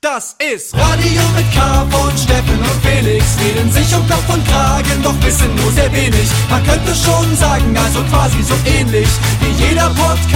[0.00, 3.36] Das ist Radio mit K von Steffen und Felix.
[3.40, 6.30] Reden sich um Kopf und Kragen, doch wissen nur sehr wenig.
[6.48, 9.08] Man könnte schon sagen, also quasi so ähnlich
[9.40, 10.30] wie jeder Podcast.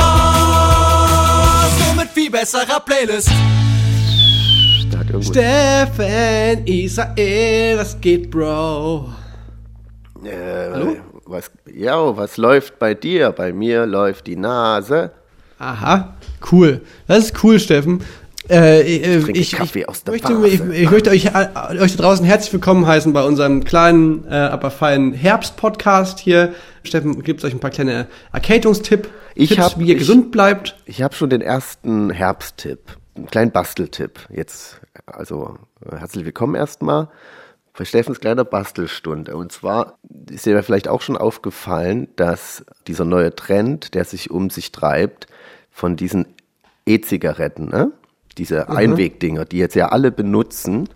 [1.87, 3.31] Nur mit viel besserer Playlist.
[5.21, 9.11] Steffen, Israel, was geht, Bro?
[10.25, 10.97] äh, Hallo?
[11.25, 13.31] Was, ja, was läuft bei dir?
[13.31, 15.13] Bei mir läuft die Nase.
[15.61, 16.17] Aha,
[16.51, 16.81] cool.
[17.07, 18.03] Das ist cool, Steffen.
[18.51, 19.57] Äh, äh, ich,
[19.89, 21.49] aus der möchte, ich, ich möchte euch, äh,
[21.79, 26.53] euch da draußen herzlich willkommen heißen bei unserem kleinen, äh, aber feinen Herbst-Podcast hier.
[26.83, 30.77] Steffen gibt euch ein paar kleine Erkältungstipp, Ich Tipps, hab- wie ihr ich- gesund bleibt.
[30.87, 32.81] Ich habe schon den ersten Herbsttipp,
[33.15, 34.19] einen kleinen Basteltipp.
[34.29, 35.57] Jetzt, also
[35.89, 37.09] äh, herzlich willkommen erstmal
[37.79, 39.37] bei Steffens kleiner Bastelstunde.
[39.37, 44.51] Und zwar ist dir vielleicht auch schon aufgefallen, dass dieser neue Trend, der sich um
[44.51, 45.29] sich treibt,
[45.71, 46.27] von diesen
[46.87, 47.93] E-Zigaretten, ne?
[48.35, 50.89] Diese Einwegdinger, die jetzt ja alle benutzen.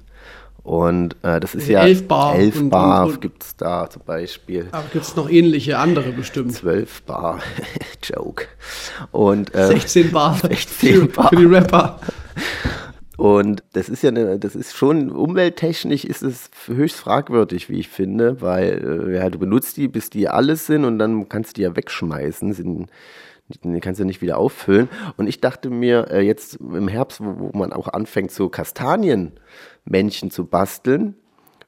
[0.63, 4.03] Und äh, das ist ja Elf Bar Elf und- Bar und- und- gibt's da zum
[4.05, 4.67] Beispiel.
[4.73, 6.53] Aber gibt's noch ähnliche andere bestimmt.
[6.55, 7.39] 12 Bar.
[8.03, 8.47] Joke.
[9.13, 11.29] Und, äh, 16 Bar, 16 für, Bar.
[11.29, 12.01] für die Rapper.
[13.17, 17.89] Und das ist ja eine, das ist schon umwelttechnisch ist es höchst fragwürdig, wie ich
[17.89, 21.55] finde, weil äh, ja, du benutzt die, bis die alles sind und dann kannst du
[21.55, 22.91] die ja wegschmeißen, sind,
[23.49, 24.89] die kannst du nicht wieder auffüllen.
[25.17, 30.47] Und ich dachte mir, äh, jetzt im Herbst, wo, man auch anfängt, so Kastanienmännchen zu
[30.47, 31.15] basteln,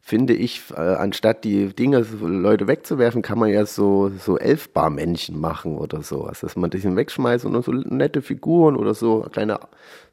[0.01, 5.39] finde ich, äh, anstatt die Dinger so Leute wegzuwerfen, kann man ja so, so Elfbar-Männchen
[5.39, 9.61] machen oder sowas, dass man die wegschmeißt und so nette Figuren oder so kleine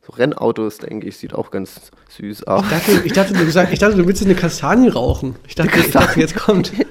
[0.05, 2.63] so Rennautos, denke ich, sieht auch ganz süß aus.
[2.63, 5.35] Ich dachte, ich dachte, du gesagt, ich dachte, du willst eine Kastanie rauchen.
[5.47, 6.71] Ich dachte, ich dachte jetzt kommt.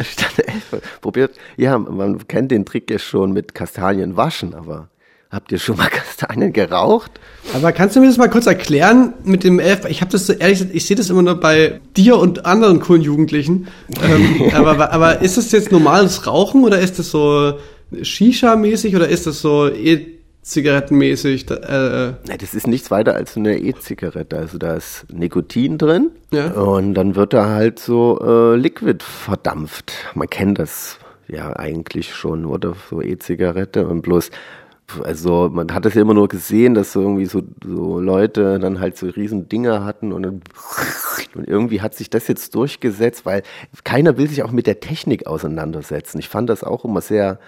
[0.00, 0.54] Ich dachte, ey,
[1.00, 4.88] probiert, ja, man kennt den Trick ja schon mit Kastanien waschen, aber
[5.30, 7.10] habt ihr schon mal Kastanien geraucht?
[7.54, 9.84] Aber kannst du mir das mal kurz erklären mit dem Elf?
[9.88, 12.80] Ich habe das so ehrlich gesagt, ich sehe das immer nur bei dir und anderen
[12.80, 13.68] coolen Jugendlichen.
[14.02, 17.58] Ähm, aber, aber ist das jetzt normales Rauchen oder ist das so
[18.00, 20.17] Shisha-mäßig oder ist das so E-Zigarettenmäßig?
[21.46, 24.36] Da- Äh, Ne, das ist nichts weiter als eine E-Zigarette.
[24.38, 26.52] Also da ist Nikotin drin Ja.
[26.52, 29.92] und dann wird da halt so äh, Liquid verdampft.
[30.14, 32.74] Man kennt das ja eigentlich schon, oder?
[32.88, 34.30] So E-Zigarette und bloß,
[35.04, 38.80] also man hat das ja immer nur gesehen, dass so irgendwie so, so Leute dann
[38.80, 40.40] halt so riesen Dinger hatten und dann
[41.34, 43.42] und irgendwie hat sich das jetzt durchgesetzt, weil
[43.84, 46.18] keiner will sich auch mit der Technik auseinandersetzen.
[46.18, 47.38] Ich fand das auch immer sehr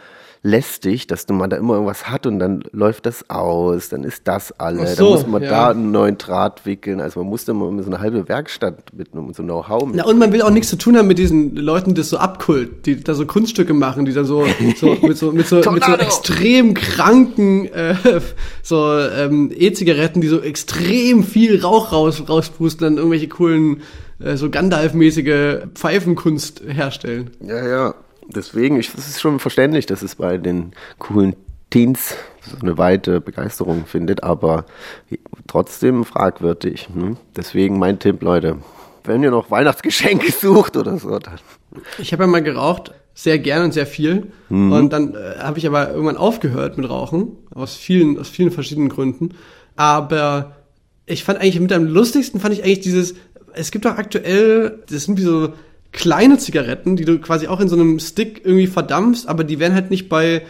[0.42, 4.26] lästig, dass du man da immer irgendwas hat und dann läuft das aus, dann ist
[4.26, 5.50] das alle, Ach dann so, muss man ja.
[5.50, 7.00] da einen neuen Draht wickeln.
[7.00, 9.96] Also man musste immer so eine halbe Werkstatt mit um so Know-how mit.
[9.96, 12.16] na, und man will auch nichts zu tun haben mit diesen Leuten, die das so
[12.16, 14.46] abkult, die da so Kunststücke machen, die dann so,
[14.76, 17.94] so mit so mit so, mit so extrem kranken äh,
[18.62, 23.82] so ähm, E-Zigaretten, die so extrem viel Rauch raus rauspusten, dann irgendwelche coolen
[24.20, 27.30] äh, so Gandalf-mäßige Pfeifenkunst herstellen.
[27.40, 27.94] Ja, ja.
[28.34, 31.36] Deswegen, ich, es ist schon verständlich, dass es bei den coolen
[31.70, 34.64] Teens so eine weite Begeisterung findet, aber
[35.46, 36.88] trotzdem fragwürdig.
[36.92, 37.16] Hm?
[37.36, 38.58] Deswegen mein Tipp, Leute,
[39.04, 41.38] wenn ihr noch Weihnachtsgeschenke sucht oder so, dann
[41.98, 44.32] Ich habe ja mal geraucht, sehr gern und sehr viel.
[44.48, 48.88] Und dann äh, habe ich aber irgendwann aufgehört mit Rauchen, aus vielen, aus vielen verschiedenen
[48.88, 49.30] Gründen.
[49.76, 50.56] Aber
[51.06, 53.14] ich fand eigentlich mit am lustigsten fand ich eigentlich dieses,
[53.52, 55.52] es gibt doch aktuell, das sind wie so
[55.92, 59.74] kleine Zigaretten, die du quasi auch in so einem Stick irgendwie verdampfst, aber die werden
[59.74, 60.42] halt nicht bei,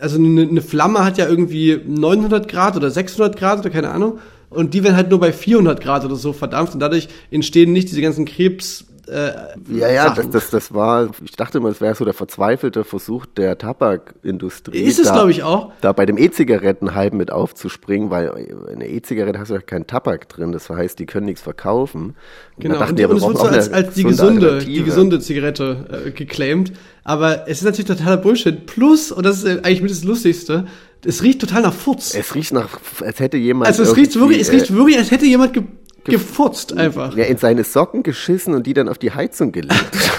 [0.00, 4.18] also eine, eine Flamme hat ja irgendwie 900 Grad oder 600 Grad oder keine Ahnung.
[4.50, 7.90] Und die werden halt nur bei 400 Grad oder so verdampft und dadurch entstehen nicht
[7.90, 9.32] diese ganzen Krebs, äh,
[9.68, 13.26] Ja, ja, das, das, das war, ich dachte immer, es wäre so der verzweifelte Versuch
[13.26, 14.78] der Tabakindustrie.
[14.78, 15.72] Ist es, glaube ich, auch.
[15.80, 18.28] Da bei dem E-Zigaretten-Hype mit aufzuspringen, weil
[18.72, 22.16] in der E-Zigarette hast du ja keinen Tabak drin, das heißt, die können nichts verkaufen.
[22.58, 26.10] Genau, und, die, und es wird so als, als die gesunde die gesunde Zigarette äh,
[26.10, 26.72] geclaimed.
[27.04, 28.66] Aber es ist natürlich totaler Bullshit.
[28.66, 30.66] Plus, und das ist äh, eigentlich mit das Lustigste,
[31.04, 32.14] es riecht total nach Furz.
[32.14, 33.66] Es riecht nach, als hätte jemand.
[33.66, 35.64] also es riecht wirklich, es riecht äh, wirklich, als hätte jemand ge
[36.04, 37.16] gefurzt einfach.
[37.16, 39.74] ja, in seine Socken geschissen und die dann auf die Heizung gelegt.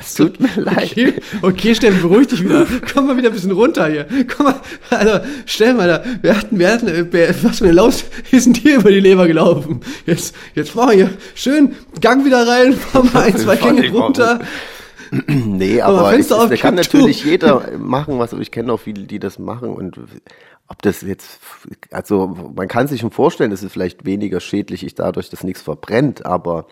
[0.00, 0.90] Es tut mir leid.
[0.90, 2.66] Okay, okay, Steffen, beruhig dich wieder.
[2.92, 4.06] Komm mal wieder ein bisschen runter hier.
[4.26, 4.60] Komm mal,
[4.90, 8.76] also, Steffen, Alter, wir hatten, wir hatten, äh, was für eine Laus ist denn dir
[8.78, 9.80] über die Leber gelaufen?
[10.04, 14.40] Jetzt, jetzt wir hier schön Gang wieder rein, fahren mal ein, zwei Gänge runter.
[15.28, 18.72] Nee, Aber aber es, Fenster es, auf da kann natürlich jeder machen, was ich kenne
[18.72, 20.00] auch viele, die das machen und
[20.68, 21.40] ob das jetzt,
[21.90, 25.62] also man kann sich schon vorstellen, dass es vielleicht weniger schädlich ist dadurch, dass nichts
[25.62, 26.66] verbrennt, aber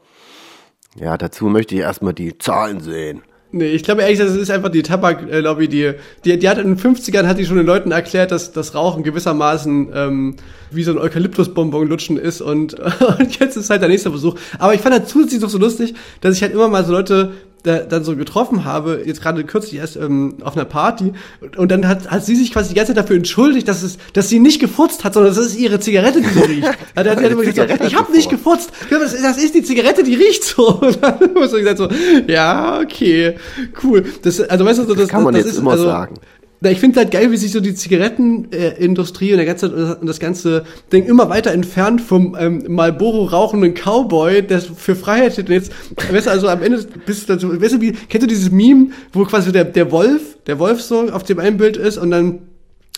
[0.97, 3.23] ja, dazu möchte ich erstmal die Zahlen sehen.
[3.57, 5.93] Nee, ich glaube ehrlich, das ist einfach die Tabaklobby, die,
[6.25, 9.05] die, die hat in den 50ern hat die schon den Leuten erklärt, dass das Rauchen
[9.05, 10.37] gewissermaßen ähm,
[10.73, 12.75] wie so ein Eukalyptusbonbon lutschen ist und,
[13.19, 14.35] und jetzt ist halt der nächste Versuch.
[14.59, 17.35] Aber ich fand halt zusätzlich noch so lustig, dass ich halt immer mal so Leute
[17.65, 21.71] da, dann so getroffen habe, jetzt gerade kürzlich erst ähm, auf einer Party, und, und
[21.71, 24.39] dann hat, hat sie sich quasi die ganze Zeit dafür entschuldigt, dass es, dass sie
[24.39, 26.69] nicht gefurzt hat, sondern das ist ihre Zigarette, die so riecht.
[26.97, 30.45] Hat, hat immer gesagt, ich habe nicht gefurzt, das, das ist die Zigarette, die riecht
[30.45, 30.79] so.
[30.81, 31.89] Und dann ich so gesagt so,
[32.29, 33.37] ja, okay,
[33.83, 34.05] cool.
[34.23, 36.17] Das, also weißt du, das, das kann man das jetzt ist, immer also, sagen.
[36.65, 40.19] Na, ich finde halt geil, wie sich so die Zigarettenindustrie und der ganze, und das
[40.19, 45.49] ganze Ding immer weiter entfernt vom ähm, Marlboro rauchenden Cowboy, der für Freiheit steht.
[45.49, 45.73] Und jetzt,
[46.11, 48.89] weißt du, also am Ende bist du, dazu- weißt du, wie, kennst du dieses Meme,
[49.13, 52.41] wo quasi der, der Wolf, der Wolf so auf dem einen Bild ist und dann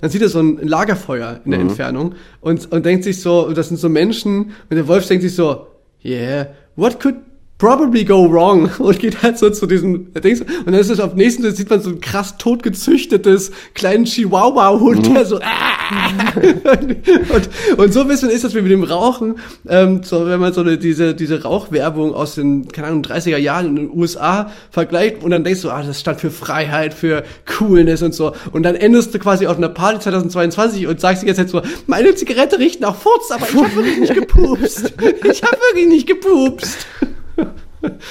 [0.02, 3.68] dann sieht er so ein Lagerfeuer in der Entfernung und, und denkt sich so, das
[3.68, 5.68] sind so Menschen, und der Wolf denkt sich so,
[6.04, 7.14] yeah, what could
[7.58, 8.70] probably go wrong?
[8.78, 11.70] Und geht halt so zu diesem Dings, und dann ist es auf dem nächsten sieht
[11.70, 16.32] man so ein krass totgezüchtetes kleinen Chihuahua-Hund, der so, ah!
[16.74, 19.36] und, und so ein bisschen ist das wie mit dem Rauchen,
[19.68, 23.66] ähm, so, wenn man so eine, diese, diese Rauchwerbung aus den, keine Ahnung, 30er Jahren
[23.66, 28.02] in den USA vergleicht und dann denkst du, ah, das stand für Freiheit, für Coolness
[28.02, 28.32] und so.
[28.52, 32.14] Und dann endest du quasi auf einer Party 2022 und sagst ganze Zeit so, meine
[32.14, 34.92] Zigarette riecht nach Furz, aber ich habe wirklich nicht gepupst.
[35.24, 36.86] Ich habe wirklich nicht gepupst.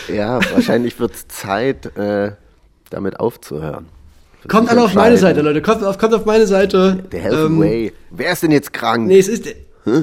[0.07, 2.31] Ja, wahrscheinlich wird es Zeit, äh,
[2.89, 3.85] damit aufzuhören.
[4.41, 5.17] Für Kommt alle auf meine.
[5.17, 5.61] Seite, Leute.
[5.61, 7.03] Kommt auf, kommt auf meine Seite.
[7.11, 7.93] Der Health Ähm, Way.
[8.11, 9.07] Wer ist denn jetzt krank?
[9.07, 9.47] Nee, es ist,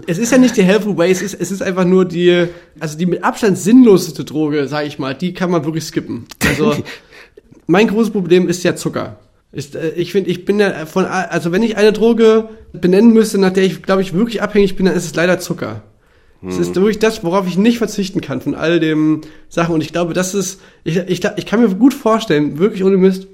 [0.07, 2.47] es ist ja nicht die Health Way, es ist, es ist einfach nur die,
[2.79, 6.27] also die mit Abstand sinnloseste Droge, sag ich mal, die kann man wirklich skippen.
[6.47, 6.75] Also,
[7.67, 9.19] mein großes Problem ist ja Zucker.
[9.53, 13.53] Äh, ich finde, ich bin ja von, also wenn ich eine Droge benennen müsste, nach
[13.53, 15.83] der ich, glaube ich, wirklich abhängig bin, dann ist es leider Zucker.
[16.49, 19.75] Es ist wirklich das, worauf ich nicht verzichten kann von all dem Sachen.
[19.75, 23.29] Und ich glaube, das ist, ich, ich, ich kann mir gut vorstellen, wirklich ohne Mist,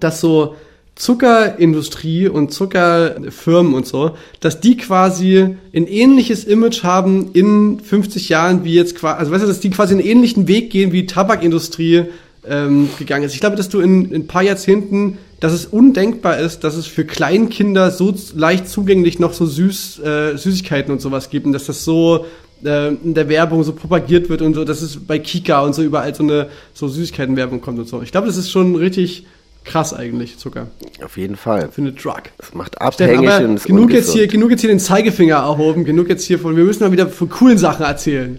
[0.00, 0.56] dass so
[0.94, 8.64] Zuckerindustrie und Zuckerfirmen und so, dass die quasi ein ähnliches Image haben in 50 Jahren
[8.64, 12.04] wie jetzt quasi, also weißt du, dass die quasi einen ähnlichen Weg gehen wie Tabakindustrie
[12.48, 13.34] ähm, gegangen ist.
[13.34, 16.86] Ich glaube, dass du in, in ein paar Jahrzehnten, dass es undenkbar ist, dass es
[16.86, 21.66] für Kleinkinder so leicht zugänglich noch so süß äh, Süßigkeiten und sowas gibt und dass
[21.66, 22.26] das so
[22.64, 25.82] äh, in der Werbung so propagiert wird und so, dass es bei Kika und so
[25.82, 28.02] überall so eine so Süßigkeitenwerbung kommt und so.
[28.02, 29.26] Ich glaube, das ist schon richtig
[29.64, 30.68] krass eigentlich, Zucker.
[31.02, 31.70] Auf jeden Fall.
[31.72, 32.22] Für eine Drug.
[32.38, 36.08] Das macht Steffen, abhängig ist genug jetzt, hier, genug jetzt hier den Zeigefinger erhoben, genug
[36.08, 38.38] jetzt hier von, wir müssen mal wieder von coolen Sachen erzählen.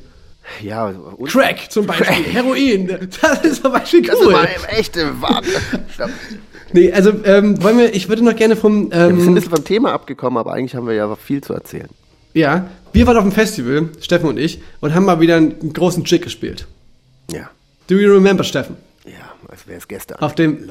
[0.61, 4.27] Ja, und Crack zum Beispiel, Heroin, das ist zum Beispiel das cool.
[4.27, 5.49] ist mal echte Warte.
[6.73, 9.51] nee, also ähm, wollen wir, ich würde noch gerne vom, Wir sind ein ähm, bisschen
[9.51, 11.89] vom Thema abgekommen, aber eigentlich haben wir ja viel zu erzählen.
[12.33, 16.03] ja, wir waren auf dem Festival, Steffen und ich, und haben mal wieder einen großen
[16.05, 16.65] Jig gespielt.
[17.29, 17.49] Ja.
[17.87, 18.77] Do you remember, Steffen?
[19.55, 20.19] Ja, als wäre es gestern.
[20.19, 20.69] Auf dem-.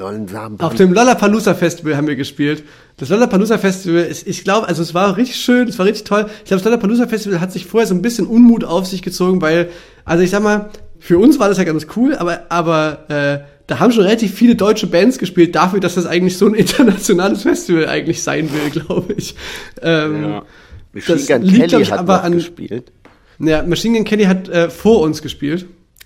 [0.59, 2.63] Auf dem Lollapalooza Festival haben wir gespielt.
[2.97, 6.27] Das Lollapalooza Festival ist, ich glaube, also es war richtig schön, es war richtig toll.
[6.39, 9.41] Ich glaube, das Lollapalooza Festival hat sich vorher so ein bisschen Unmut auf sich gezogen,
[9.41, 9.69] weil,
[10.05, 13.79] also ich sag mal, für uns war das ja ganz cool, aber, aber äh, da
[13.79, 17.87] haben schon relativ viele deutsche Bands gespielt, dafür, dass das eigentlich so ein internationales Festival
[17.87, 19.35] eigentlich sein will, glaube ich.
[19.81, 20.41] Ähm,
[20.93, 22.91] Machine das Gun Kelly glaub ich, hat aber an- gespielt.
[23.39, 25.65] ja, Machine Gun Kelly hat äh, vor uns gespielt.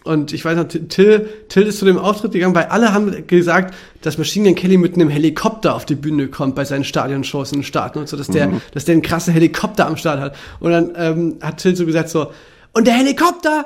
[0.10, 3.76] Und ich weiß noch, Till, Till ist zu dem Auftritt gegangen, weil alle haben gesagt,
[4.02, 7.60] dass Machine Gun Kelly mit einem Helikopter auf die Bühne kommt bei seinen Stadionshows in
[7.60, 10.36] den Staaten und so, dass der, dass der einen krassen Helikopter am Start hat.
[10.60, 12.32] Und dann ähm, hat Till so gesagt so,
[12.74, 13.66] und der Helikopter,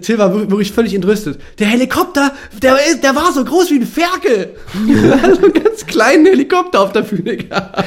[0.00, 1.38] Till war wirklich, völlig entrüstet.
[1.58, 4.54] Der Helikopter, der, der war so groß wie ein Ferkel.
[4.88, 7.84] Er hat so einen ganz kleinen Helikopter auf der Bühne gehabt.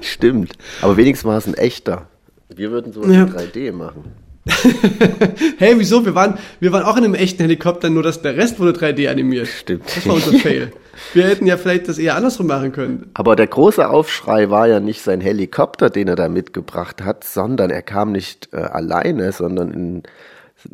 [0.00, 0.54] Stimmt.
[0.80, 2.08] Aber wenigstens war es ein echter.
[2.52, 3.22] Wir würden sowas Ja.
[3.26, 4.21] in 3D machen.
[5.58, 6.04] Hey, wieso?
[6.04, 9.08] Wir waren, wir waren auch in einem echten Helikopter, nur dass der Rest wurde 3D
[9.08, 9.46] animiert.
[9.48, 9.84] Stimmt.
[9.86, 10.72] Das war unser Fail.
[11.14, 13.10] Wir hätten ja vielleicht das eher andersrum machen können.
[13.14, 17.70] Aber der große Aufschrei war ja nicht sein Helikopter, den er da mitgebracht hat, sondern
[17.70, 20.02] er kam nicht äh, alleine, sondern in,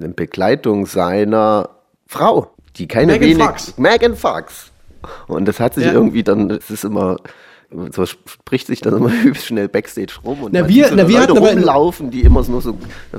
[0.03, 1.71] in Begleitung seiner
[2.07, 3.45] Frau, die keine Megan wenig...
[3.45, 3.79] Fox.
[3.79, 4.73] Megan Fox.
[5.27, 5.93] Und das hat sich Ja.
[5.93, 7.17] irgendwie dann, es ist immer,
[7.93, 11.21] so spricht sich dann immer hübsch schnell Backstage rum und Na, wir- so na, wir
[11.21, 12.79] Leute rumlaufen, die immer nur so,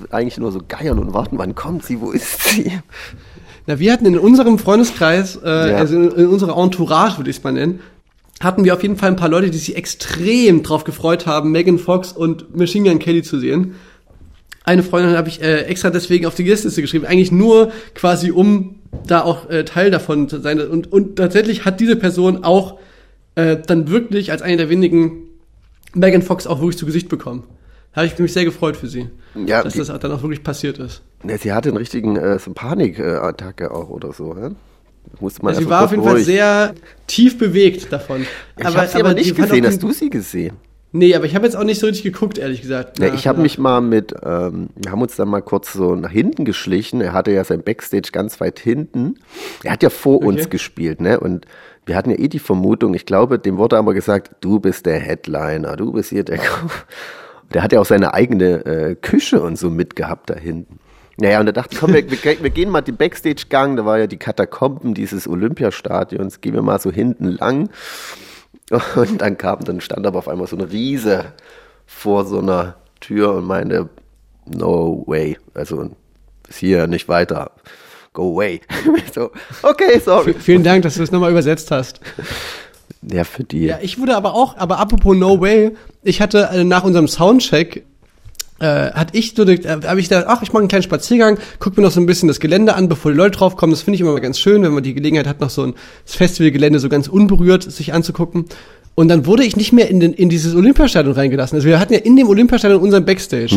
[0.09, 2.71] eigentlich nur so geiern und warten, wann kommt sie, wo ist sie?
[3.67, 5.77] Na, wir hatten in unserem Freundeskreis, äh, Ja.
[5.77, 7.79] also in, in unserer Entourage, würde ich es mal nennen,
[8.39, 11.77] hatten wir auf jeden Fall ein paar Leute, die sich extrem drauf gefreut haben, Megan
[11.77, 13.75] Fox und Machine Gun Kelly zu sehen.
[14.63, 18.75] Eine Freundin habe ich äh, extra deswegen auf die Gästeliste geschrieben, eigentlich nur quasi, um
[19.05, 20.59] da auch äh, Teil davon zu sein.
[20.61, 22.77] Und, und tatsächlich hat diese Person auch
[23.39, 25.27] äh, dann wirklich als eine der wenigen
[25.93, 27.43] Megan Fox auch wirklich zu Gesicht bekommen.
[27.93, 29.07] Da habe ich mich sehr gefreut für sie,
[29.45, 31.01] Ja, dass die- das dann auch wirklich passiert ist.
[31.23, 34.49] Ne, sie hatte einen richtigen, äh, so Panikattacke auch oder so, hä?
[35.19, 36.75] Musste man sie erst war auf jeden Fall sehr
[37.07, 38.25] tief bewegt davon.
[38.57, 39.65] Ich habe sie aber nicht gesehen.
[39.65, 40.57] Hast du sie gesehen?
[40.91, 42.99] Nee, aber ich habe jetzt auch nicht so richtig geguckt, ehrlich gesagt.
[42.99, 45.95] Ja, nach- ich habe mich mal mit, ähm, wir haben uns dann mal kurz so
[45.95, 47.01] nach hinten geschlichen.
[47.01, 49.15] Er hatte ja sein Backstage ganz weit hinten.
[49.63, 51.19] Er hat ja vor uns gespielt, ne?
[51.19, 51.45] Und
[51.89, 54.99] wir hatten ja eh die Vermutung, ich glaube, dem wurde aber gesagt, du bist der
[54.99, 56.39] Headliner, du bist hier der.
[57.51, 60.77] Der hat ja auch seine eigene äh, Küche und so mitgehabt da hinten.
[61.17, 63.97] Naja, und da dachte ich, komm, wir, wir, wir gehen mal den Backstage-Gang, da war
[63.97, 67.71] ja die Katakomben dieses Olympiastadions, gehen wir mal so hinten lang.
[68.95, 71.33] Und dann kam, dann stand aber auf einmal so eine Riese
[71.87, 73.89] vor so einer Tür und meinte,
[74.45, 75.89] no way, also
[76.45, 77.49] bis hier nicht weiter,
[78.13, 78.61] go away.
[79.13, 79.31] so,
[79.63, 80.33] okay, sorry.
[80.33, 81.99] Vielen Dank, dass du es nochmal übersetzt hast.
[83.01, 83.65] Ja, für die.
[83.65, 85.71] Ja, ich wurde aber auch, aber apropos No Way,
[86.03, 87.85] ich hatte äh, nach unserem Soundcheck,
[88.59, 91.77] äh, hat ich so, äh, habe ich gedacht, ach, ich mache einen kleinen Spaziergang, guck
[91.77, 93.71] mir noch so ein bisschen das Gelände an, bevor die Leute draufkommen.
[93.71, 95.75] Das finde ich immer mal ganz schön, wenn man die Gelegenheit hat, noch so ein
[96.05, 98.45] Festivalgelände so ganz unberührt sich anzugucken.
[98.99, 101.55] Und dann wurde ich nicht mehr in, den, in dieses Olympiastadion reingelassen.
[101.55, 103.55] Also wir hatten ja in dem Olympiastadion unseren Backstage.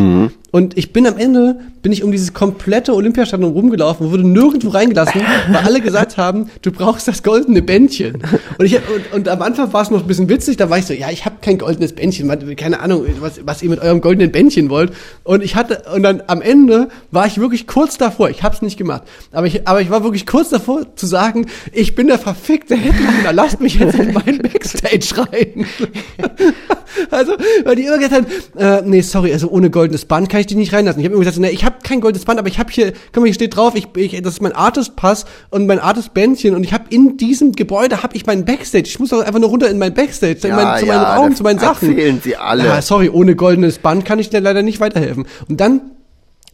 [0.53, 4.69] Und ich bin am Ende, bin ich um dieses komplette Olympiastadion rumgelaufen und wurde nirgendwo
[4.69, 8.23] reingelassen, weil alle gesagt haben, du brauchst das goldene Bändchen.
[8.59, 10.87] Und, ich, und, und am Anfang war es noch ein bisschen witzig, da war ich
[10.87, 14.31] so, ja, ich habe kein goldenes Bändchen, keine Ahnung, was, was ihr mit eurem goldenen
[14.31, 14.93] Bändchen wollt.
[15.25, 18.63] Und ich hatte, und dann am Ende war ich wirklich kurz davor, ich habe es
[18.63, 22.19] nicht gemacht, aber ich, aber ich war wirklich kurz davor zu sagen, ich bin der
[22.19, 25.32] verfickte Headliner, lasst mich jetzt in meinen Backstage rein.
[27.11, 27.33] also,
[27.65, 30.57] weil die immer gesagt haben, äh, nee, sorry, also ohne goldenes Band kann ich dich
[30.57, 31.01] nicht reinlassen.
[31.01, 33.23] Ich habe immer gesagt, nee, ich habe kein goldenes Band, aber ich habe hier, guck
[33.23, 36.73] mal, hier steht drauf, ich, ich, das ist mein Artist-Pass und mein Artist-Bändchen und ich
[36.73, 38.85] habe in diesem Gebäude habe ich meinen Backstage.
[38.87, 41.39] Ich muss doch einfach nur runter in mein Backstage, in mein, zu meinem Raum, das
[41.39, 41.91] zu meinen Sachen.
[41.91, 42.65] Erzählen sie alle.
[42.65, 45.27] Ja, sorry, ohne goldenes Band kann ich dir leider nicht weiterhelfen.
[45.49, 45.81] Und dann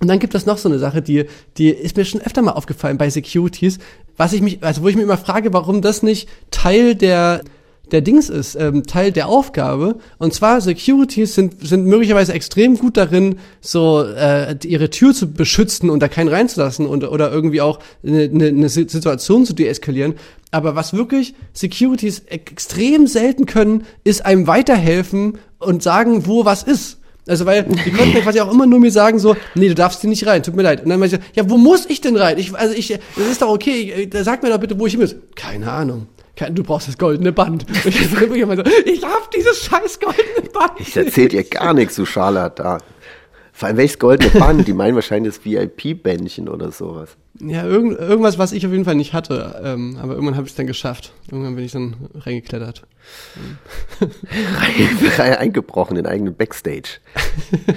[0.00, 1.24] und dann gibt es noch so eine Sache, die,
[1.56, 3.78] die ist mir schon öfter mal aufgefallen bei Securities,
[4.16, 7.42] was ich mich, also wo ich mich immer frage, warum das nicht Teil der,
[7.92, 9.96] der Dings ist, ähm, Teil der Aufgabe.
[10.18, 15.90] Und zwar Securities sind, sind möglicherweise extrem gut darin, so äh, ihre Tür zu beschützen
[15.90, 20.14] und da keinen reinzulassen und, oder irgendwie auch eine, eine, eine Situation zu deeskalieren.
[20.50, 26.98] Aber was wirklich Securities extrem selten können, ist einem weiterhelfen und sagen, wo was ist.
[27.28, 30.00] Also weil die konnten ja quasi auch immer nur mir sagen so, nee, du darfst
[30.00, 30.82] hier nicht rein, tut mir leid.
[30.82, 32.38] Und dann meinte ich, ja, wo muss ich denn rein?
[32.38, 35.02] Ich, also ich, das ist doch okay, ich, sag mir doch bitte, wo ich hin
[35.02, 35.14] muss.
[35.34, 36.06] Keine Ahnung.
[36.50, 37.66] Du brauchst das goldene Band.
[37.68, 40.72] Und ich, so, ich hab dieses scheiß goldene Band.
[40.78, 42.80] Ich erzähl dir gar nichts, du Scharlatan.
[43.52, 44.68] Vor allem welches goldene Band?
[44.68, 47.16] Die meinen wahrscheinlich das VIP-Bändchen oder sowas.
[47.40, 49.60] Ja, irgend, irgendwas, was ich auf jeden Fall nicht hatte.
[49.64, 51.12] Ähm, aber irgendwann habe ich es dann geschafft.
[51.30, 52.84] Irgendwann bin ich dann reingeklettert.
[55.18, 56.98] Rein- Eingebrochen in eigenen Backstage.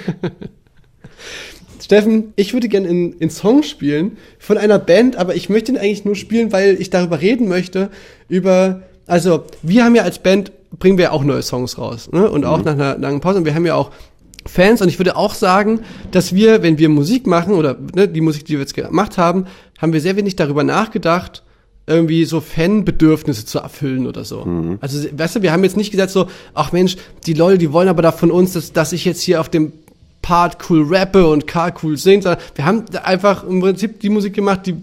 [1.83, 5.77] Steffen, ich würde gerne in, in Song spielen von einer Band, aber ich möchte ihn
[5.77, 7.89] eigentlich nur spielen, weil ich darüber reden möchte,
[8.29, 12.29] über, also wir haben ja als Band, bringen wir ja auch neue Songs raus, ne?
[12.29, 13.39] Und auch nach einer langen Pause.
[13.39, 13.91] Und wir haben ja auch
[14.45, 18.21] Fans und ich würde auch sagen, dass wir, wenn wir Musik machen oder ne, die
[18.21, 19.45] Musik, die wir jetzt gemacht haben,
[19.77, 21.43] haben wir sehr wenig darüber nachgedacht,
[21.87, 24.45] irgendwie so Fanbedürfnisse zu erfüllen oder so.
[24.81, 27.89] Also, weißt du, wir haben jetzt nicht gesagt so, ach Mensch, die Leute, die wollen
[27.89, 29.73] aber da von uns, dass, dass ich jetzt hier auf dem
[30.21, 34.33] Part cool rappe und Karl cool singt, sondern wir haben einfach im Prinzip die Musik
[34.33, 34.75] gemacht, die,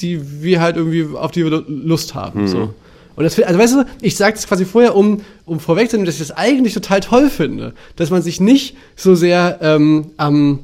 [0.00, 2.74] die wir halt irgendwie, auf die wir Lust haben, so.
[3.16, 6.28] Und das, also weißt du, ich sage das quasi vorher, um, um vorwegzunehmen, dass ich
[6.28, 10.60] das eigentlich total toll finde, dass man sich nicht so sehr ähm, am,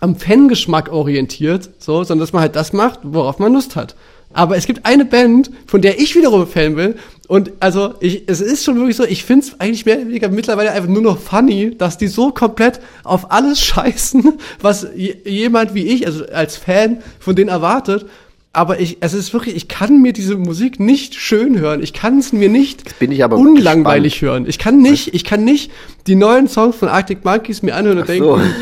[0.00, 3.96] am Fangeschmack orientiert, so, sondern dass man halt das macht, worauf man Lust hat.
[4.34, 6.94] Aber es gibt eine Band, von der ich wiederum Fan bin.
[7.28, 10.28] Und also, ich, es ist schon wirklich so, ich finde es eigentlich mehr oder weniger
[10.28, 15.74] mittlerweile einfach nur noch funny, dass die so komplett auf alles scheißen, was je- jemand
[15.74, 18.06] wie ich, also als Fan, von denen erwartet.
[18.52, 21.82] Aber ich, es ist wirklich, ich kann mir diese Musik nicht schön hören.
[21.82, 24.46] Ich kann es mir nicht bin ich aber unlangweilig hören.
[24.46, 25.72] Ich kann nicht, ich kann nicht
[26.06, 28.12] die neuen Songs von Arctic Monkeys mir anhören und so.
[28.12, 28.54] denken,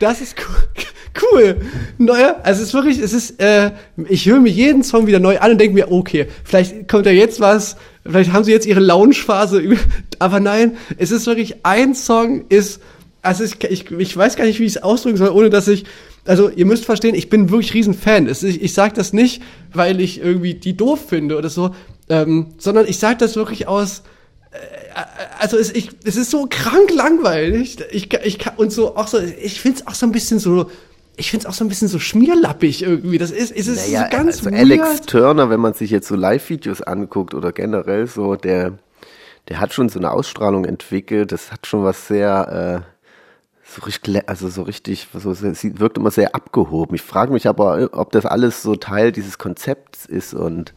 [0.00, 0.82] das ist cool.
[1.20, 1.56] Cool.
[1.98, 3.72] Neuer, also es ist wirklich, es ist, äh,
[4.08, 7.10] ich höre mir jeden Song wieder neu an und denke mir, okay, vielleicht kommt da
[7.10, 7.76] jetzt was,
[8.06, 9.62] vielleicht haben sie jetzt ihre Lounge-Phase,
[10.18, 12.80] aber nein, es ist wirklich, ein Song ist,
[13.22, 15.84] also ich, ich, ich weiß gar nicht, wie ich es ausdrücken soll, ohne dass ich,
[16.24, 18.26] also ihr müsst verstehen, ich bin wirklich riesen Fan.
[18.26, 21.74] Ist, ich sage das nicht, weil ich irgendwie die doof finde oder so,
[22.08, 24.02] ähm, sondern ich sage das wirklich aus,
[25.38, 27.78] also es, ich, es ist so krank langweilig.
[27.90, 30.70] Ich, ich und so auch so, ich finde es auch so ein bisschen so,
[31.20, 33.18] ich finde es auch so ein bisschen so schmierlappig irgendwie.
[33.18, 34.60] Das ist, es ist Naja, so ganz also weird.
[34.60, 38.78] Alex Turner, wenn man sich jetzt so Live-Videos anguckt oder generell so, der,
[39.48, 41.30] der hat schon so eine Ausstrahlung entwickelt.
[41.30, 46.10] Das hat schon was sehr, äh, so richtig, also so richtig, so, es wirkt immer
[46.10, 46.94] sehr abgehoben.
[46.94, 50.72] Ich frage mich aber, ob das alles so Teil dieses Konzepts ist und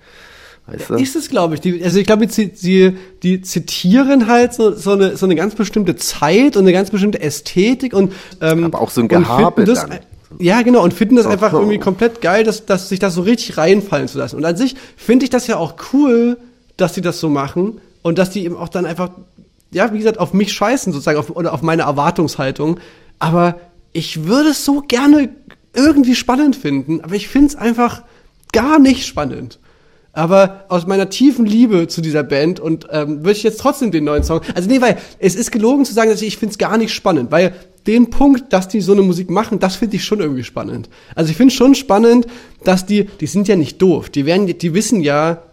[0.66, 0.94] Weißt du?
[0.94, 1.62] Ist es, glaube ich.
[1.62, 5.56] Die, also ich glaube, sie, sie, die zitieren halt so, so, eine, so eine ganz
[5.56, 9.86] bestimmte Zeit und eine ganz bestimmte Ästhetik und ähm, Aber auch so ein Gehabe das,
[9.86, 10.00] dann.
[10.40, 13.58] Ja, genau, und finden das einfach irgendwie komplett geil, dass, dass sich das so richtig
[13.58, 14.36] reinfallen zu lassen.
[14.36, 16.38] Und an sich finde ich das ja auch cool,
[16.78, 19.12] dass die das so machen und dass die eben auch dann einfach,
[19.72, 22.80] ja, wie gesagt, auf mich scheißen sozusagen auf, oder auf meine Erwartungshaltung.
[23.20, 23.60] Aber
[23.92, 25.30] ich würde es so gerne
[25.74, 28.04] irgendwie spannend finden, aber ich finde es einfach
[28.52, 29.60] gar nicht spannend.
[30.16, 34.04] Aber aus meiner tiefen Liebe zu dieser Band und ähm, würde ich jetzt trotzdem den
[34.04, 34.42] neuen Song.
[34.54, 36.94] Also nee, weil es ist gelogen zu sagen, dass ich, ich finde es gar nicht
[36.94, 37.56] spannend, weil
[37.88, 40.90] den Punkt, dass die so eine Musik machen, das finde ich schon irgendwie spannend.
[41.16, 42.28] Also ich finde schon spannend,
[42.63, 45.44] dass die, die sind ja nicht doof, die werden, die wissen ja,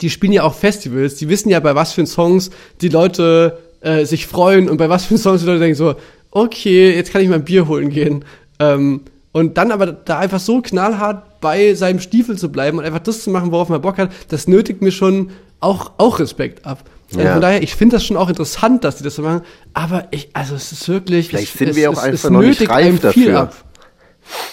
[0.00, 4.04] die spielen ja auch Festivals, die wissen ja, bei was für Songs die Leute äh,
[4.04, 5.94] sich freuen und bei was für Songs die Leute denken so,
[6.30, 8.24] okay, jetzt kann ich mal ein Bier holen gehen.
[8.58, 9.02] Ähm,
[9.32, 13.22] und dann aber da einfach so knallhart bei seinem Stiefel zu bleiben und einfach das
[13.22, 15.30] zu machen, worauf man Bock hat, das nötigt mir schon
[15.60, 16.84] auch, auch Respekt ab.
[17.10, 17.32] Also Ja.
[17.32, 19.42] Von daher, ich finde das schon auch interessant, dass die das so machen,
[19.72, 22.30] aber ich, also es ist wirklich, Vielleicht es, sind es, wir auch es, einfach es
[22.30, 23.40] noch nicht reif einem viel dafür.
[23.40, 23.64] ab.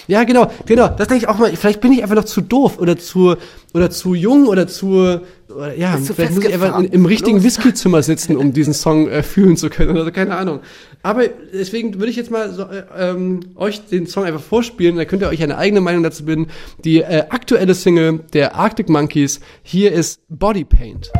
[0.07, 0.89] Ja, genau, genau.
[0.89, 1.55] Das denke ich auch mal.
[1.55, 3.37] Vielleicht bin ich einfach noch zu doof oder zu
[3.73, 7.41] oder zu jung oder zu oder, ja, du vielleicht muss ich einfach in, im richtigen.
[7.41, 10.59] Whiskyzimmer sitzen, um diesen Song äh, fühlen zu können oder so, keine Ahnung.
[11.03, 15.05] Aber deswegen würde ich jetzt mal so, äh, ähm, euch den Song einfach vorspielen, da
[15.05, 16.47] könnt ihr euch eine eigene Meinung dazu bilden.
[16.83, 21.11] Die äh, aktuelle Single der Arctic Monkeys, hier ist Body Paint.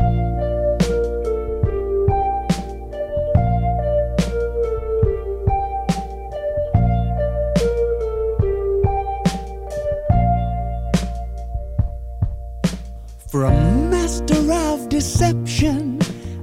[13.32, 15.98] For a master of deception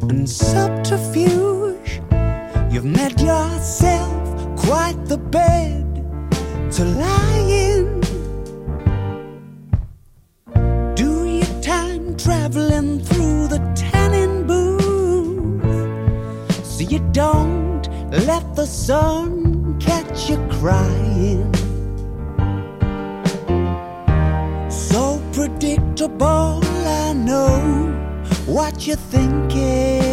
[0.10, 2.02] and subterfuge,
[2.72, 5.86] you've made yourself quite the bed
[6.72, 8.02] to lie in.
[10.96, 15.62] Do your time traveling through the tanning booth
[16.66, 17.88] so you don't
[18.26, 21.54] let the sun catch you crying.
[24.72, 26.64] So predictable,
[27.20, 27.92] know
[28.46, 30.09] what you're thinking.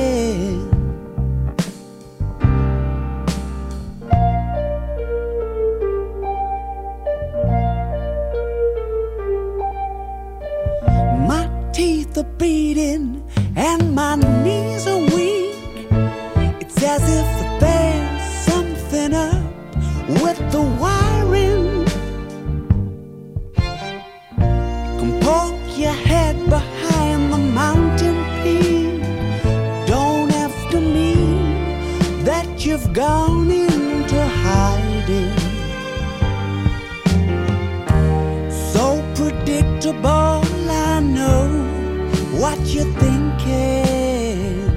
[42.77, 44.69] You're thinking.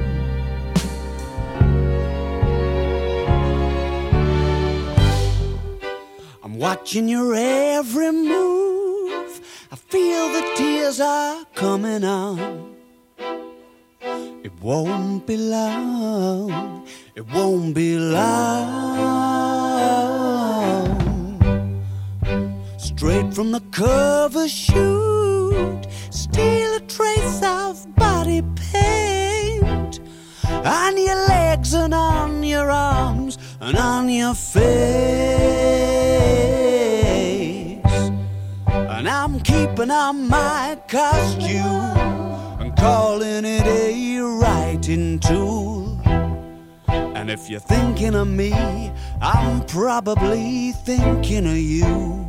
[6.43, 9.41] I'm watching your every move.
[9.71, 12.75] I feel the tears are coming on.
[14.43, 16.87] It won't be long.
[17.15, 19.09] It won't be long.
[22.77, 28.41] Straight from the cover shoot, steal a trace of body
[28.71, 29.99] paint
[30.65, 34.69] on your legs and on your arms and on your face.
[38.65, 41.97] And I'm keeping on my costume
[42.59, 46.01] and calling it a writing tool.
[46.87, 48.51] And if you're thinking of me,
[49.21, 52.28] I'm probably thinking of you.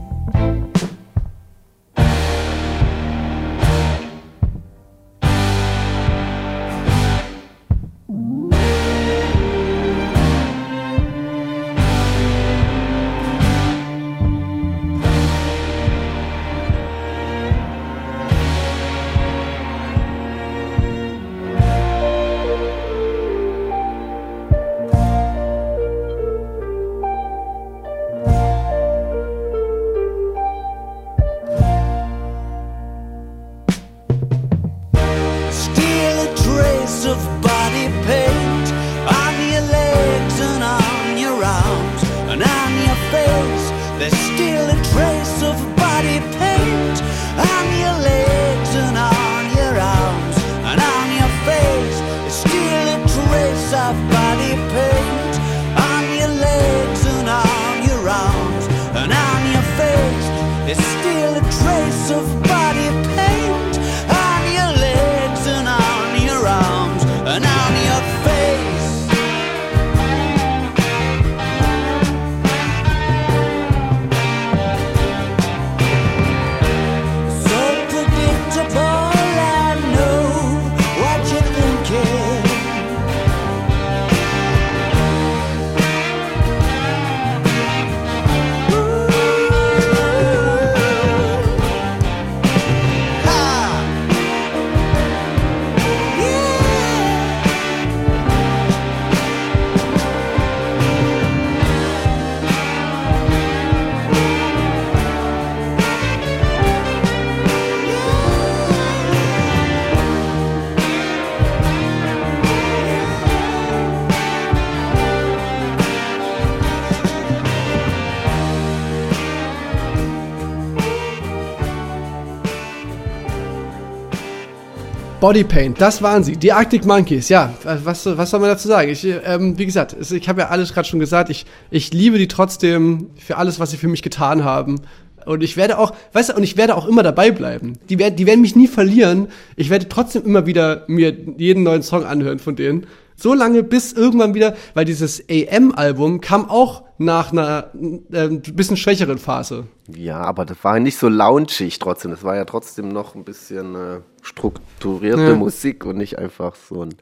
[125.21, 126.39] Bodypaint, das waren sie.
[126.39, 127.53] Die Arctic Monkeys, ja.
[127.63, 128.91] Was, was soll man dazu sagen?
[128.91, 131.29] Ich, ähm, wie gesagt, ich habe ja alles gerade schon gesagt.
[131.29, 134.81] Ich, ich liebe die trotzdem für alles, was sie für mich getan haben.
[135.27, 137.75] Und ich werde auch, weißt du, und ich werde auch immer dabei bleiben.
[137.91, 139.29] Die, werden, die werden mich nie verlieren.
[139.57, 142.87] Ich werde trotzdem immer wieder mir jeden neuen Song anhören von denen.
[143.15, 147.71] So lange bis irgendwann wieder, weil dieses AM-Album kam auch nach einer
[148.13, 149.65] äh, bisschen schwächeren Phase.
[149.89, 152.11] Ja, aber das war nicht so launchig trotzdem.
[152.11, 155.35] Das war ja trotzdem noch ein bisschen äh, strukturierte Ja.
[155.35, 156.95] Musik und nicht einfach so ein.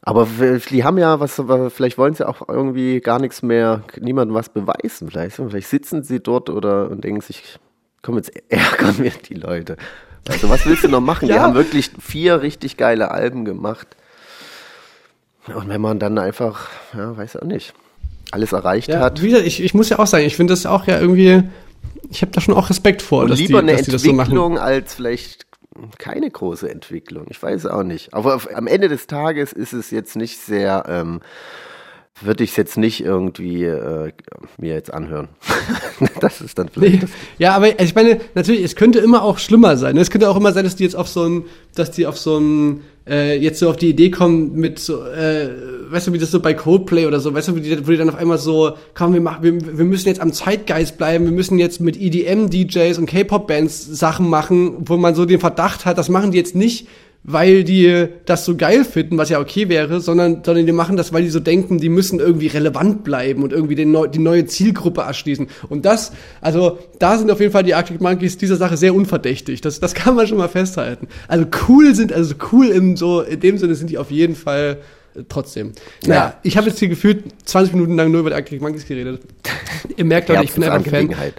[0.00, 0.26] Aber
[0.70, 1.42] die haben ja was,
[1.74, 5.10] vielleicht wollen sie auch irgendwie gar nichts mehr, niemandem was beweisen.
[5.10, 7.58] Vielleicht, vielleicht sitzen sie dort oder und denken sich,
[8.00, 9.76] komm, jetzt ärgern wir die Leute.
[10.26, 11.28] Also was willst du noch machen?
[11.28, 11.42] Die Ja.
[11.42, 13.88] haben wirklich vier richtig geile Alben gemacht.
[15.54, 17.74] Und wenn man dann einfach, ja, weiß auch nicht,
[18.30, 19.22] alles erreicht Ja, hat.
[19.22, 21.42] wie gesagt, ich, ich muss ja auch sagen, ich finde das auch ja irgendwie,
[22.10, 24.02] ich habe da schon auch Respekt vor, Und dass, lieber die, eine dass die das
[24.02, 24.20] so machen.
[24.32, 25.46] Entwicklung als vielleicht
[25.98, 27.26] keine große Entwicklung.
[27.28, 28.14] Ich weiß auch nicht.
[28.14, 31.20] Aber auf, am Ende des Tages ist es jetzt nicht sehr, ähm,
[32.22, 34.12] würde ich es jetzt nicht irgendwie äh,
[34.56, 35.28] mir jetzt anhören.
[36.20, 37.02] das ist dann vielleicht.
[37.02, 37.08] Nee.
[37.38, 39.98] Ja, aber ich meine, natürlich, es könnte immer auch schlimmer sein.
[39.98, 42.38] Es könnte auch immer sein, dass die jetzt auf so ein, dass die auf so
[42.38, 45.48] ein, äh, jetzt so auf die Idee kommen mit so, äh,
[45.90, 47.96] weißt du, wie das so bei Coldplay oder so, weißt du, wo die, wo die
[47.96, 51.32] dann auf einmal so, komm, wir machen, wir, wir müssen jetzt am Zeitgeist bleiben, wir
[51.32, 56.08] müssen jetzt mit EDM-DJs und K-Pop-Bands Sachen machen, wo man so den Verdacht hat, das
[56.08, 56.88] machen die jetzt nicht,
[57.28, 61.12] weil die das so geil finden, was ja okay wäre, sondern, sondern die machen das,
[61.12, 65.00] weil die so denken, die müssen irgendwie relevant bleiben und irgendwie den die neue Zielgruppe
[65.00, 65.48] erschließen.
[65.68, 69.60] Und das, also da sind auf jeden Fall die Arctic Monkeys dieser Sache sehr unverdächtig.
[69.60, 71.08] Das, das kann man schon mal festhalten.
[71.26, 74.78] Also cool sind, also cool im so, in dem Sinne sind die auf jeden Fall
[75.16, 75.72] äh, trotzdem.
[76.06, 76.34] Naja, Ja.
[76.44, 79.20] ich habe jetzt hier gefühlt 20 Minuten lang nur über die Arctic Monkeys geredet.
[79.96, 81.32] Ihr merkt doch, ich bin einfach ein Fan.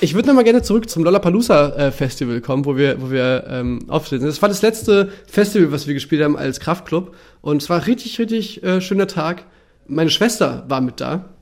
[0.00, 3.44] Ich würde noch mal gerne zurück zum Lollapalooza äh, Festival kommen, wo wir, wo wir
[3.48, 4.26] ähm, auftreten.
[4.26, 7.14] Das war das letzte Festival, was wir gespielt haben als Kraftclub.
[7.40, 9.44] Und es war richtig, richtig äh, schöner Tag.
[9.86, 11.33] Meine Schwester war mit da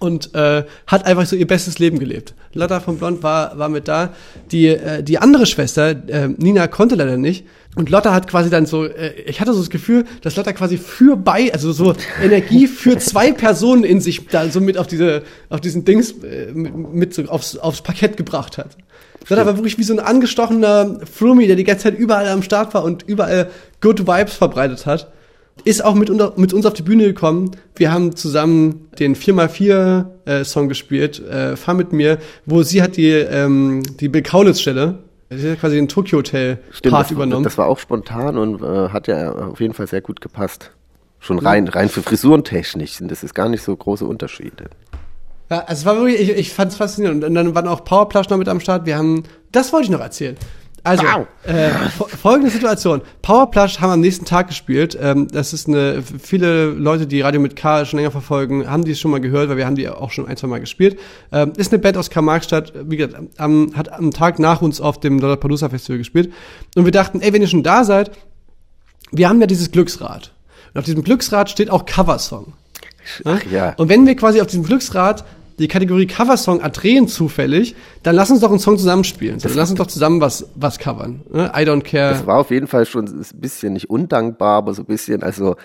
[0.00, 2.34] und äh, hat einfach so ihr bestes Leben gelebt.
[2.54, 4.12] Lotta von Blond war, war mit da.
[4.50, 7.44] Die, äh, die andere Schwester, äh, Nina, konnte leider nicht.
[7.76, 10.78] Und Lotta hat quasi dann so, äh, ich hatte so das Gefühl, dass Lotta quasi
[10.78, 15.22] für bei, also so Energie für zwei Personen in sich da so mit auf diese,
[15.50, 18.76] auf diesen Dings äh, mit, so aufs, aufs Parkett gebracht hat.
[19.28, 22.74] Lotta war wirklich wie so ein angestochener Flummi, der die ganze Zeit überall am Start
[22.74, 25.12] war und überall Good Vibes verbreitet hat
[25.64, 27.52] ist auch mit, unter, mit uns auf die Bühne gekommen.
[27.76, 32.96] Wir haben zusammen den 4x4 äh, Song gespielt, äh, Fahr mit mir, wo sie hat
[32.96, 34.98] die, ähm, die Bill Kaulitz Stelle,
[35.30, 37.44] sie hat quasi den Tokyo Hotel Stimmt, Part das, übernommen.
[37.44, 40.72] das war auch spontan und äh, hat ja auf jeden Fall sehr gut gepasst.
[41.18, 44.70] Schon rein, rein für Frisurentechnisch sind das ist gar nicht so große Unterschiede.
[45.50, 47.24] Ja, also es war wirklich, ich, ich fand es faszinierend.
[47.24, 48.86] Und dann waren auch Powerplush noch mit am Start.
[48.86, 50.36] Wir haben, das wollte ich noch erzählen.
[50.82, 51.26] Also, Wow.
[51.44, 53.02] äh, fo- folgende Situation.
[53.22, 54.96] Powerplush haben am nächsten Tag gespielt.
[55.00, 58.94] Ähm, das ist eine, viele Leute, die Radio mit K schon länger verfolgen, haben die
[58.94, 60.98] schon mal gehört, weil wir haben die auch schon ein, zwei Mal gespielt.
[61.32, 64.98] Ähm, ist eine Band aus Karl-Marx-Stadt, wie gesagt, am, hat am Tag nach uns auf
[65.00, 66.32] dem Lollapalooza Festival gespielt.
[66.76, 68.10] Und wir dachten, ey, wenn ihr schon da seid,
[69.12, 70.32] wir haben ja dieses Glücksrad.
[70.72, 72.52] Und auf diesem Glücksrad steht auch Coversong.
[73.24, 73.74] Ach ja.
[73.76, 75.24] Und wenn wir quasi auf diesem Glücksrad
[75.60, 79.38] die Kategorie Coversong erdrehen zufällig, dann lass uns doch einen Song zusammenspielen.
[79.38, 81.22] So, lass uns doch zusammen was, was covern.
[81.30, 81.52] Ne?
[81.54, 82.10] I don't care.
[82.10, 85.56] Das war auf jeden Fall schon ein bisschen nicht undankbar, aber so ein bisschen, also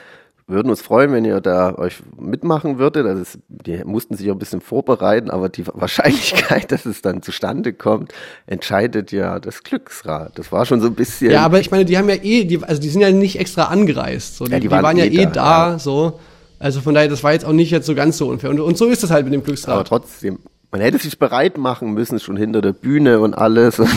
[0.48, 3.08] würden uns freuen, wenn ihr da euch mitmachen würdet.
[3.08, 7.24] Also es, die mussten sich auch ein bisschen vorbereiten, aber die Wahrscheinlichkeit, dass es dann
[7.24, 8.14] zustande kommt,
[8.46, 10.38] entscheidet ja das Glücksrad.
[10.38, 11.32] Das war schon so ein bisschen.
[11.32, 13.66] ja, aber ich meine, die haben ja eh, die, also die sind ja nicht extra
[13.66, 14.38] angereist.
[14.38, 14.46] So.
[14.46, 15.80] Die, Ja, die, die waren waren, ja eh eh da, da, ja.
[15.80, 16.20] so.
[16.60, 18.50] Also von daher, das war jetzt auch nicht jetzt so ganz so unfair.
[18.50, 19.88] Und, und so ist es halt mit dem aber Glücksrad.
[19.88, 20.40] trotzdem,
[20.72, 23.80] man hätte sich bereit machen müssen, schon hinter der Bühne und alles.
[23.80, 23.90] Und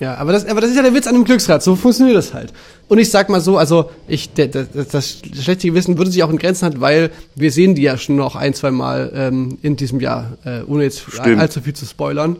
[0.00, 1.62] Ja, aber das, aber das ist ja der Witz an dem Glücksrad.
[1.62, 2.54] So funktioniert das halt.
[2.88, 6.22] Und ich sag mal so, also ich, der, der, das, das schlechte Gewissen würde sich
[6.22, 9.58] auch in Grenzen halten, weil wir sehen die ja schon noch ein, zwei Mal ähm,
[9.60, 11.38] in diesem Jahr, äh, ohne jetzt Stimmt.
[11.38, 12.36] allzu viel zu spoilern.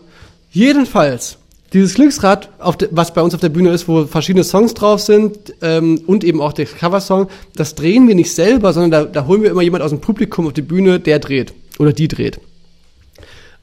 [0.50, 1.36] Jedenfalls,
[1.72, 5.00] dieses Glücksrad, auf de, was bei uns auf der Bühne ist, wo verschiedene Songs drauf
[5.00, 9.26] sind ähm, und eben auch der Coversong, das drehen wir nicht selber, sondern da, da
[9.26, 12.40] holen wir immer jemand aus dem Publikum auf die Bühne, der dreht oder die dreht.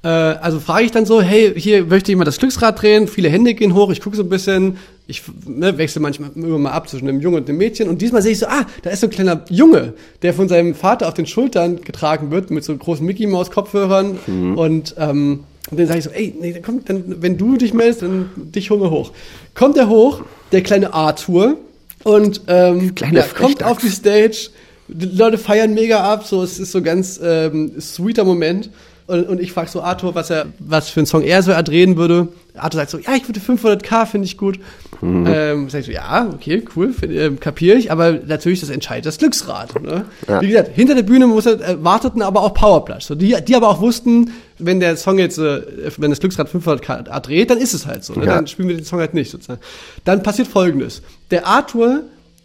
[0.04, 3.54] Äh, also frage ich dann so, hey, hier möchte jemand das Glücksrad drehen, viele Hände
[3.54, 7.10] gehen hoch, ich gucke so ein bisschen, ich ne, wechsle manchmal immer mal ab zwischen
[7.10, 9.12] einem Jungen und einem Mädchen und diesmal sehe ich so, ah, da ist so ein
[9.12, 13.28] kleiner Junge, der von seinem Vater auf den Schultern getragen wird mit so großen Mickey
[13.28, 14.18] Maus Kopfhörern
[14.56, 17.74] und ähm, und dann sage ich so, ey, nee, dann komm, dann, wenn du dich
[17.74, 19.12] meldest, dann dich hol mal hoch.
[19.54, 21.58] Kommt er hoch, der kleine Arthur
[22.04, 24.50] und ähm, ja, kommt auf die Stage,
[24.88, 28.70] die Leute feiern mega ab, so es ist so ganz ähm, sweeter Moment.
[29.08, 31.96] Und, und ich frage so Arthur, was er, was für einen Song er so erdrehen
[31.96, 32.28] würde.
[32.56, 34.60] Arthur sagt so, ja, ich würde 500k, finde ich gut.
[35.02, 39.06] Ähm, sag ich so, ja, okay, cool, find, ähm, kapiere ich, aber natürlich das entscheidet
[39.06, 39.82] das Glücksrad.
[39.82, 40.06] Ne?
[40.28, 40.42] Ja.
[40.42, 43.06] Wie gesagt, hinter der Bühne muss, äh, warteten aber auch Powerplush.
[43.06, 45.62] So, die, die aber auch wussten, wenn der Song jetzt, äh,
[45.98, 48.14] wenn das Glücksrad 500k dreht, dann ist es halt so.
[48.14, 48.26] Ne?
[48.26, 48.36] Ja.
[48.36, 49.62] Dann spielen wir den Song halt nicht sozusagen.
[50.04, 51.02] Dann passiert folgendes.
[51.32, 52.04] Der Arthur,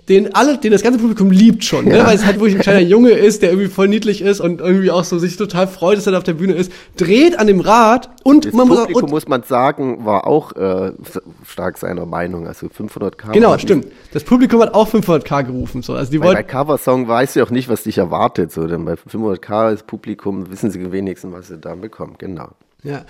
[0.09, 2.05] den alle, den das ganze Publikum liebt schon, ne?
[2.05, 4.91] weil es halt wirklich ein kleiner Junge ist, der irgendwie voll niedlich ist und irgendwie
[4.91, 7.61] auch so sich total freut, dass er da auf der Bühne ist, dreht an dem
[7.61, 10.93] Rad und Das man muss auch, Publikum, und, muss man sagen, war auch äh,
[11.47, 12.49] stark seiner Meinung.
[12.49, 13.33] Also 500k.
[13.33, 13.87] genau, war stimmt.
[14.13, 15.95] Das Publikum hat auch 500k gerufen, so.
[15.95, 18.51] Also die Weil bei Coversong weißt du auch nicht, was dich erwartet.
[18.51, 22.17] So, denn bei 500k das Publikum wissen sie wenigstens, was sie da bekommen.
[22.19, 22.49] Genau.
[22.83, 23.05] ja.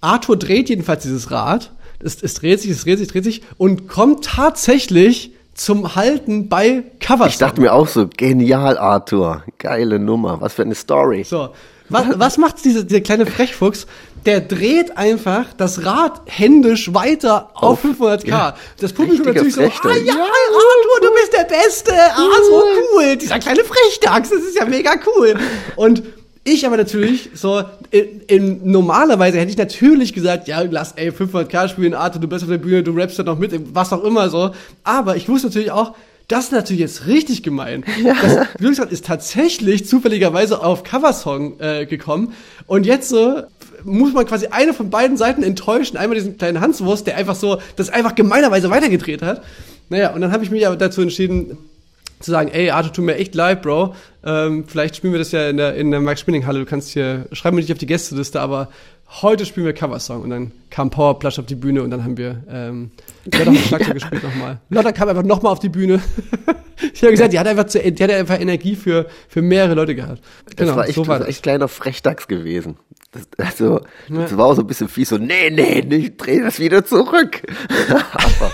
[0.00, 3.88] Arthur dreht jedenfalls dieses Rad, es, es dreht sich, es dreht sich, dreht sich und
[3.88, 7.26] kommt tatsächlich zum Halten bei Cover.
[7.26, 9.42] Ich dachte mir auch so, genial, Arthur.
[9.58, 10.40] Geile Nummer.
[10.40, 11.24] Was für eine Story.
[11.24, 11.50] So,
[11.88, 13.86] was, was macht dieser, dieser kleine Frechfuchs?
[14.24, 18.26] Der dreht einfach das Rad händisch weiter auf, 500k.
[18.28, 18.54] ja.
[18.80, 19.88] Das Publikum natürlich so, Frechter.
[19.90, 21.92] ah ja, Ja, Arthur, du bist der Beste.
[21.92, 22.62] Ah, so
[22.94, 23.16] cool.
[23.16, 25.36] Dieser kleine Frechdachs, das ist ja mega cool.
[25.76, 26.02] Und
[26.44, 31.68] ich aber natürlich so, in, in, normalerweise hätte ich natürlich gesagt, ja, lass, ey, 500k
[31.68, 34.30] spielen, Arthur, du bist auf der Bühne, du rappst da noch mit, was auch immer
[34.30, 34.50] so.
[34.84, 35.94] Aber ich wusste natürlich auch,
[36.28, 37.84] das ist natürlich jetzt richtig gemein.
[38.22, 42.34] Das Glücksrad ist tatsächlich zufälligerweise auf Coversong äh, gekommen
[42.66, 43.42] und jetzt so
[43.84, 45.96] muss man quasi eine von beiden Seiten enttäuschen.
[45.96, 49.42] Einmal diesen kleinen Hanswurst, der einfach so das einfach gemeinerweise weitergedreht hat.
[49.88, 51.56] Naja, und dann habe ich mich aber dazu entschieden,
[52.20, 53.94] zu sagen, ey, Arthur, tut mir echt leid, Bro.
[54.24, 56.60] Ähm, vielleicht spielen wir das ja in der, in der Max-Spinning-Halle.
[56.60, 58.68] Du kannst hier, schreib mir nicht auf die Gästeliste, aber
[59.22, 60.22] heute spielen wir Coversong.
[60.22, 62.90] Und dann kam Powerplush auf die Bühne und dann haben wir ähm,
[63.24, 64.60] Lotta auf Schlagzeug gespielt nochmal.
[64.68, 66.00] Lotta kam einfach nochmal auf die Bühne.
[66.92, 69.94] ich habe gesagt, die hat einfach, zu, die hat einfach Energie für, für mehrere Leute
[69.94, 70.22] gehabt.
[70.56, 72.76] Das war echt, so war das war echt kleiner Frechdachs gewesen.
[73.12, 76.40] Das, also, das war auch so ein bisschen fies, so, nee, nee, nee, ich dreh
[76.40, 77.40] das wieder zurück.
[78.12, 78.52] Aber,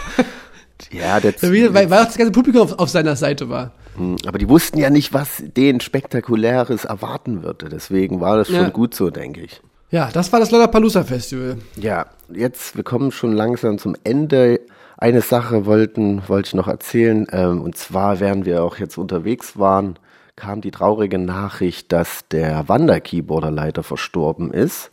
[0.92, 3.73] ja, der, Weil, weil auch das ganze Publikum auf, auf seiner Seite war.
[3.97, 7.68] Hm, aber die wussten ja nicht, was denen Spektakuläres erwarten würde.
[7.68, 8.68] Deswegen war das schon Ja.
[8.70, 9.61] gut so, denke ich.
[9.90, 11.59] Ja, das war das Lollapalooza Festival.
[11.77, 14.61] Ja, jetzt, wir kommen schon langsam zum Ende.
[14.97, 17.27] Eine Sache wollten, wollte ich noch erzählen.
[17.31, 19.99] Ähm, und zwar, während wir auch jetzt unterwegs waren,
[20.37, 24.90] kam die traurige Nachricht, dass der Wander-Keyboarder leider verstorben ist.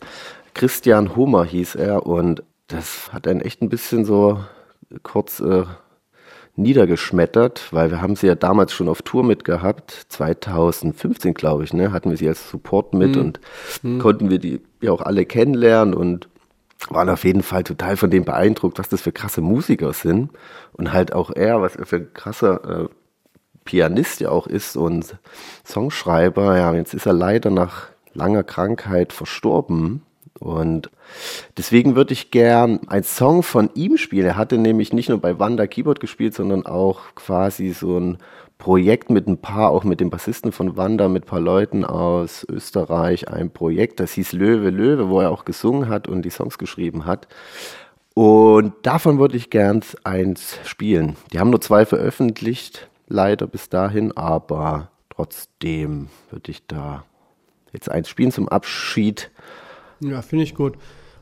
[0.54, 4.38] Christian Hummer hieß er und das hat einen echt ein bisschen so
[5.02, 5.64] kurz äh,
[6.56, 11.92] niedergeschmettert, weil wir haben sie ja damals schon auf Tour mitgehabt, 2015 glaube ich, ne,
[11.92, 13.40] hatten wir sie als Support mit und
[14.00, 16.28] konnten wir die ja auch alle kennenlernen und
[16.90, 20.30] waren auf jeden Fall total von dem beeindruckt, was das für krasse Musiker sind
[20.72, 22.88] und halt auch er, was er für ein krasser äh,
[23.64, 25.16] Pianist ja auch ist und
[25.64, 26.58] Songschreiber.
[26.58, 30.02] Ja, jetzt ist er leider nach langer Krankheit verstorben.
[30.42, 30.90] Und
[31.56, 34.26] deswegen würde ich gern einen Song von ihm spielen.
[34.26, 38.18] Er hatte nämlich nicht nur bei Wanda Keyboard gespielt, sondern auch quasi so ein
[38.58, 42.44] Projekt mit ein paar, auch mit dem Bassisten von Wanda, mit ein paar Leuten aus
[42.48, 46.58] Österreich, ein Projekt, das hieß Löwe, Löwe, wo er auch gesungen hat und die Songs
[46.58, 47.28] geschrieben hat.
[48.14, 51.16] Und davon würde ich gern eins spielen.
[51.32, 57.04] Die haben nur zwei veröffentlicht, leider bis dahin, aber trotzdem würde ich da
[57.72, 59.30] jetzt eins spielen zum Abschied.
[60.02, 60.74] Ja, finde ich gut.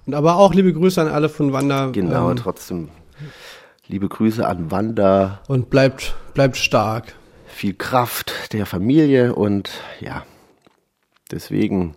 [0.07, 1.91] Und aber auch liebe Grüße an alle von Wanda.
[1.91, 2.89] Genau, Ähm, trotzdem
[3.87, 7.15] liebe Grüße an Wanda, und bleibt, bleibt stark.
[7.47, 10.25] viel Kraft der Familie und ja,
[11.31, 11.95] deswegen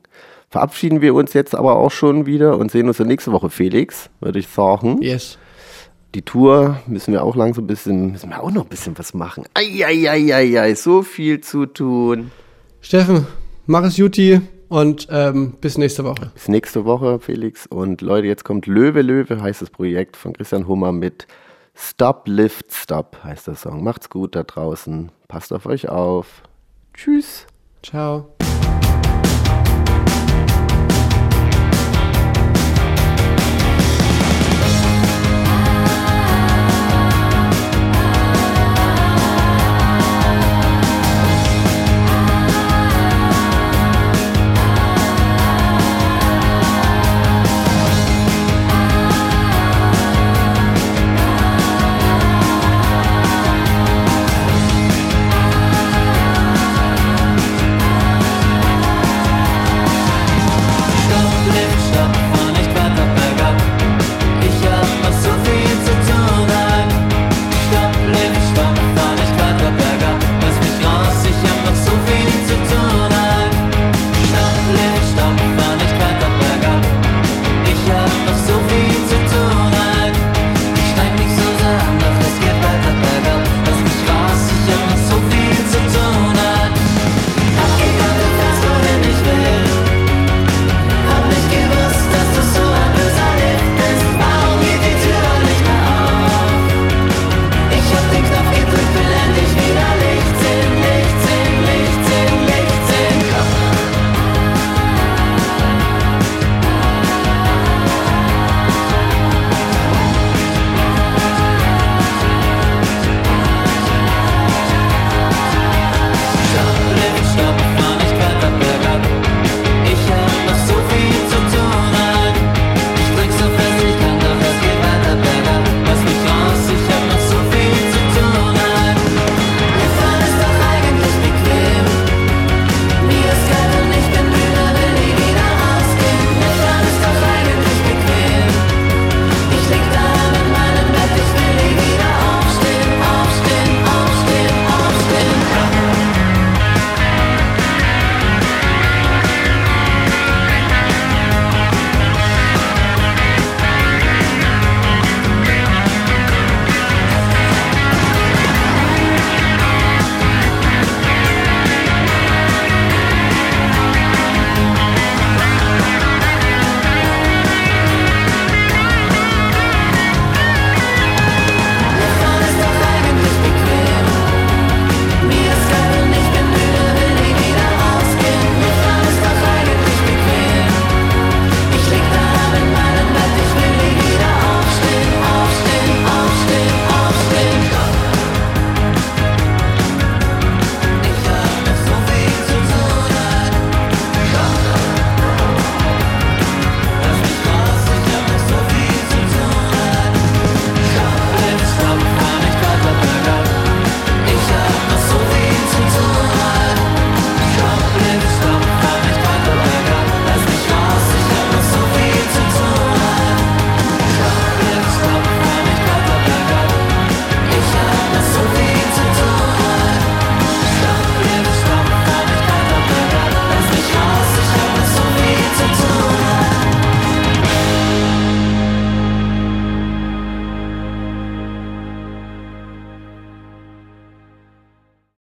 [0.49, 4.09] verabschieden wir uns jetzt aber auch schon wieder und sehen uns dann nächste Woche, Felix,
[4.19, 5.01] würde ich sagen.
[5.01, 5.37] Yes.
[6.15, 9.13] Die Tour müssen wir auch langsam ein bisschen, müssen wir auch noch ein bisschen was
[9.15, 9.45] machen.
[9.55, 12.31] Eieieiei, so viel zu tun.
[12.81, 13.25] Steffen,
[13.65, 14.41] mach es Juti
[14.73, 16.31] und ähm, bis nächste Woche.
[16.33, 17.67] Bis nächste Woche, Felix.
[17.67, 21.27] Und Leute, jetzt kommt Löwe, Löwe, heißt das Projekt von Christian Hummer mit
[21.75, 23.83] Stop, Lift, Stop, heißt der Song.
[23.83, 25.11] Macht's gut da draußen.
[25.27, 26.41] Passt auf euch auf.
[26.95, 27.45] Tschüss.
[27.83, 28.32] Ciao.